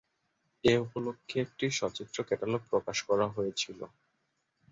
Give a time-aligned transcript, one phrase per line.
[0.63, 3.79] এ উপলক্ষে একটি সচিত্র ক্যাটালগ প্রকাশ করা হয়েছিল।